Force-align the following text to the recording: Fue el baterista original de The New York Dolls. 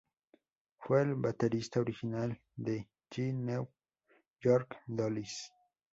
Fue 0.79 1.03
el 1.03 1.13
baterista 1.13 1.79
original 1.79 2.41
de 2.55 2.89
The 3.09 3.33
New 3.33 3.69
York 4.39 4.79
Dolls. 4.87 5.53